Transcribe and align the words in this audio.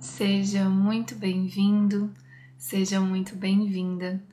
Seja 0.00 0.66
muito 0.66 1.14
bem-vindo, 1.14 2.10
seja 2.56 2.98
muito 2.98 3.36
bem-vinda 3.36 4.24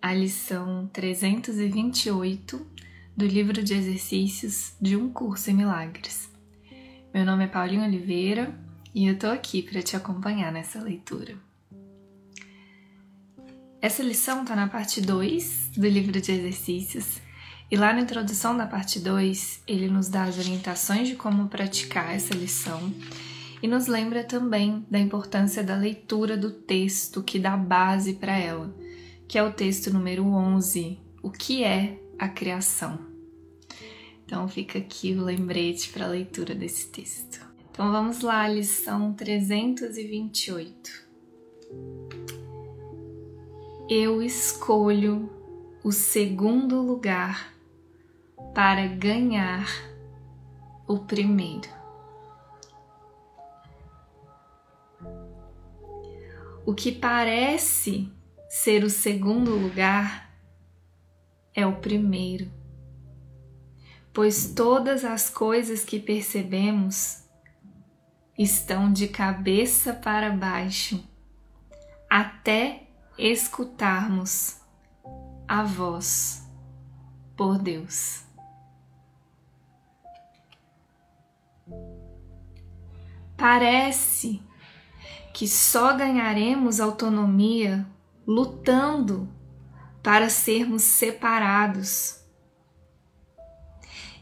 à 0.00 0.12
lição 0.12 0.86
328 0.92 2.66
do 3.16 3.26
livro 3.26 3.62
de 3.62 3.72
exercícios 3.72 4.74
de 4.78 4.94
Um 4.98 5.10
Curso 5.10 5.50
em 5.50 5.54
Milagres. 5.54 6.30
Meu 7.14 7.24
nome 7.24 7.44
é 7.44 7.46
Paulinho 7.46 7.84
Oliveira 7.84 8.54
e 8.94 9.06
eu 9.06 9.18
tô 9.18 9.28
aqui 9.28 9.62
para 9.62 9.80
te 9.80 9.96
acompanhar 9.96 10.52
nessa 10.52 10.78
leitura. 10.78 11.34
Essa 13.80 14.02
lição 14.02 14.44
tá 14.44 14.54
na 14.54 14.68
parte 14.68 15.00
2 15.00 15.70
do 15.74 15.88
livro 15.88 16.20
de 16.20 16.32
exercícios 16.32 17.22
e 17.70 17.76
lá 17.76 17.94
na 17.94 18.02
introdução 18.02 18.54
da 18.54 18.66
parte 18.66 19.00
2 19.00 19.62
ele 19.66 19.88
nos 19.88 20.10
dá 20.10 20.24
as 20.24 20.36
orientações 20.36 21.08
de 21.08 21.16
como 21.16 21.48
praticar 21.48 22.14
essa 22.14 22.34
lição 22.34 22.92
e 23.62 23.68
nos 23.68 23.86
lembra 23.86 24.24
também 24.24 24.84
da 24.90 24.98
importância 24.98 25.62
da 25.62 25.76
leitura 25.76 26.36
do 26.36 26.50
texto 26.50 27.22
que 27.22 27.38
dá 27.38 27.56
base 27.56 28.14
para 28.14 28.36
ela, 28.36 28.74
que 29.26 29.38
é 29.38 29.42
o 29.42 29.52
texto 29.52 29.92
número 29.92 30.24
11, 30.24 30.98
o 31.22 31.30
que 31.30 31.64
é 31.64 31.98
a 32.18 32.28
criação. 32.28 32.98
Então 34.24 34.48
fica 34.48 34.78
aqui 34.78 35.12
o 35.14 35.22
lembrete 35.22 35.90
para 35.90 36.06
a 36.06 36.08
leitura 36.08 36.54
desse 36.54 36.88
texto. 36.88 37.40
Então 37.70 37.90
vamos 37.90 38.20
lá, 38.20 38.48
lição 38.48 39.12
328. 39.12 41.04
Eu 43.88 44.22
escolho 44.22 45.28
o 45.82 45.92
segundo 45.92 46.80
lugar 46.80 47.52
para 48.54 48.86
ganhar 48.86 49.68
o 50.86 51.00
primeiro. 51.00 51.83
O 56.66 56.72
que 56.74 56.90
parece 56.90 58.10
ser 58.48 58.84
o 58.84 58.90
segundo 58.90 59.54
lugar 59.54 60.30
é 61.54 61.66
o 61.66 61.76
primeiro, 61.76 62.50
pois 64.14 64.54
todas 64.54 65.04
as 65.04 65.28
coisas 65.28 65.84
que 65.84 66.00
percebemos 66.00 67.24
estão 68.38 68.90
de 68.90 69.08
cabeça 69.08 69.92
para 69.92 70.30
baixo 70.30 71.06
até 72.08 72.88
escutarmos 73.18 74.60
a 75.46 75.62
voz 75.62 76.48
por 77.36 77.58
Deus. 77.58 78.24
Parece 83.36 84.40
que 85.34 85.48
só 85.48 85.96
ganharemos 85.96 86.78
autonomia 86.78 87.84
lutando 88.24 89.28
para 90.00 90.30
sermos 90.30 90.82
separados 90.82 92.20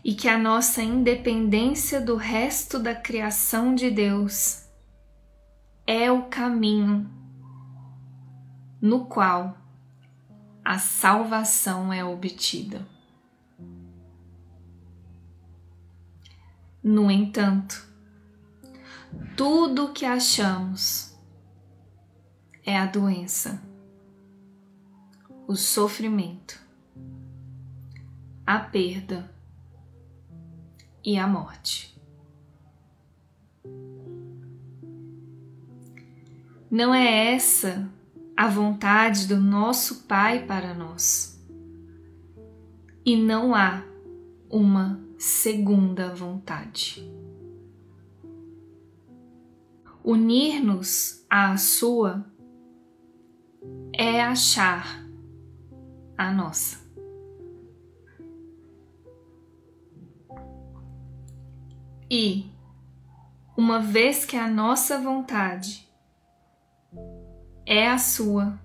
e 0.02 0.14
que 0.14 0.27
a 0.27 0.38
nossa 0.38 0.82
independência 0.82 2.00
do 2.00 2.16
resto 2.16 2.78
da 2.78 2.94
criação 2.94 3.74
de 3.74 3.91
Deus 3.91 4.64
é 5.86 6.10
o 6.10 6.22
caminho 6.22 7.08
no 8.80 9.04
qual 9.04 9.54
a 10.64 10.78
salvação 10.78 11.92
é 11.92 12.02
obtida. 12.02 12.88
No 16.82 17.10
entanto, 17.10 17.91
tudo 19.36 19.86
o 19.86 19.92
que 19.92 20.05
achamos 20.05 21.16
é 22.64 22.77
a 22.77 22.86
doença, 22.86 23.62
o 25.46 25.56
sofrimento, 25.56 26.60
a 28.46 28.58
perda 28.58 29.31
e 31.04 31.19
a 31.19 31.26
morte. 31.26 31.98
Não 36.70 36.94
é 36.94 37.34
essa 37.34 37.91
a 38.37 38.48
vontade 38.48 39.26
do 39.26 39.37
nosso 39.37 40.04
Pai 40.04 40.47
para 40.47 40.72
nós. 40.72 41.38
E 43.04 43.16
não 43.16 43.54
há 43.54 43.82
uma 44.48 45.00
segunda 45.19 46.14
vontade 46.14 47.12
unir-nos 50.04 51.24
à 51.30 51.56
sua 51.56 52.24
é 53.92 54.20
achar 54.20 55.04
a 56.16 56.30
nossa. 56.30 56.82
E, 62.10 62.50
uma 63.56 63.80
vez 63.80 64.24
que 64.24 64.36
a 64.36 64.46
nossa 64.46 64.98
vontade 64.98 65.88
é 67.64 67.88
a 67.88 67.96
sua, 67.96 68.58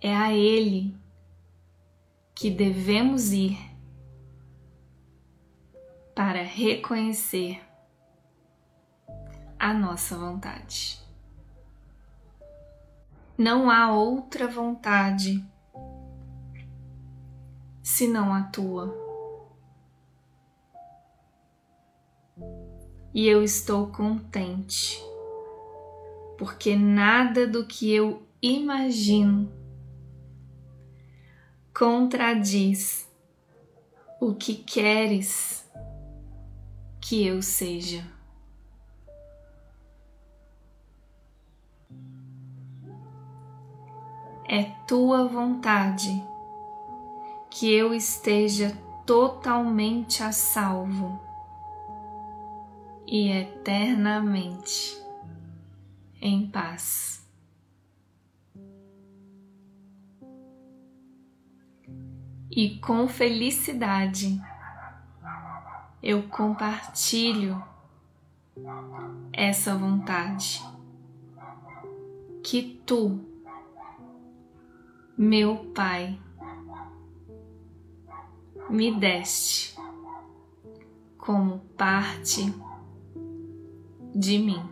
é 0.00 0.14
a 0.14 0.32
Ele 0.32 0.96
que 2.34 2.50
devemos 2.50 3.32
ir 3.32 3.58
para 6.14 6.42
reconhecer 6.42 7.69
a 9.60 9.74
nossa 9.74 10.16
vontade. 10.16 10.98
Não 13.36 13.70
há 13.70 13.92
outra 13.92 14.48
vontade 14.48 15.44
senão 17.82 18.32
a 18.32 18.44
tua. 18.44 18.96
E 23.12 23.28
eu 23.28 23.44
estou 23.44 23.88
contente, 23.88 24.98
porque 26.38 26.74
nada 26.74 27.46
do 27.46 27.66
que 27.66 27.92
eu 27.92 28.26
imagino 28.40 29.52
contradiz 31.74 33.06
o 34.18 34.34
que 34.34 34.54
queres 34.54 35.70
que 36.98 37.26
eu 37.26 37.42
seja. 37.42 38.19
É 44.52 44.64
tua 44.84 45.28
vontade 45.28 46.26
que 47.48 47.72
eu 47.72 47.94
esteja 47.94 48.76
totalmente 49.06 50.24
a 50.24 50.32
salvo 50.32 51.20
e 53.06 53.30
eternamente 53.30 55.00
em 56.20 56.50
paz. 56.50 57.24
E 62.50 62.76
com 62.80 63.06
felicidade 63.06 64.42
eu 66.02 66.24
compartilho 66.24 67.62
essa 69.32 69.76
vontade 69.76 70.60
que 72.42 72.82
tu 72.84 73.29
meu 75.22 75.54
Pai, 75.74 76.18
me 78.70 78.90
deste 78.90 79.76
como 81.18 81.58
parte 81.76 82.50
de 84.14 84.38
mim. 84.38 84.62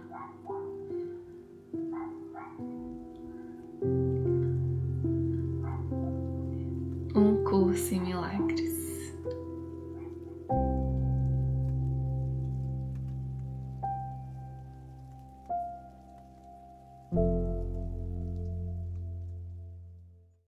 Um 7.15 7.45
curso 7.45 7.95
em 7.95 8.01
milagres. 8.01 8.68